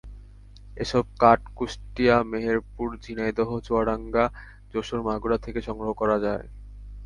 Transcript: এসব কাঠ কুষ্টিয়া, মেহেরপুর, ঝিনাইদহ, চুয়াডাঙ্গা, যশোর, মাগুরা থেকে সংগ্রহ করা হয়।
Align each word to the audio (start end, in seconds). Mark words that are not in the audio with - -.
এসব 0.77 1.03
কাঠ 1.19 1.39
কুষ্টিয়া, 1.55 2.15
মেহেরপুর, 2.23 2.87
ঝিনাইদহ, 3.03 3.49
চুয়াডাঙ্গা, 3.59 4.25
যশোর, 4.73 4.99
মাগুরা 5.01 5.37
থেকে 5.37 5.59
সংগ্রহ 5.61 5.91
করা 5.93 6.17
হয়। 6.25 6.47